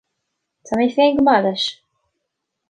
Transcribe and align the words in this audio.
Tá 0.69 0.79
mé 0.79 0.87
féin 0.95 1.19
go 1.19 1.27
maith 1.29 1.45
leis 1.49 1.67